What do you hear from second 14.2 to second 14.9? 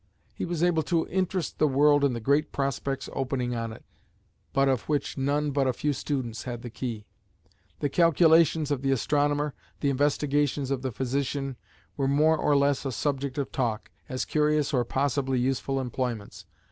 curious or